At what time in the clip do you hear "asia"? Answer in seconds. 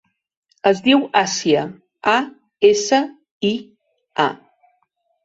1.19-1.65